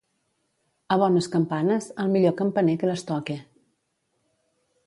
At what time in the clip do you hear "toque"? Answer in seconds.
3.13-3.37